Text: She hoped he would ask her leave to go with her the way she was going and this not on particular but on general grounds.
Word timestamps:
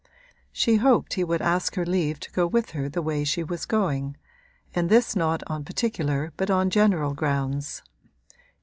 She 0.51 0.77
hoped 0.77 1.13
he 1.13 1.23
would 1.23 1.43
ask 1.43 1.75
her 1.75 1.85
leave 1.85 2.19
to 2.21 2.31
go 2.31 2.47
with 2.47 2.71
her 2.71 2.89
the 2.89 3.03
way 3.03 3.23
she 3.23 3.43
was 3.43 3.67
going 3.67 4.17
and 4.73 4.89
this 4.89 5.15
not 5.15 5.43
on 5.45 5.63
particular 5.63 6.33
but 6.37 6.49
on 6.49 6.71
general 6.71 7.13
grounds. 7.13 7.83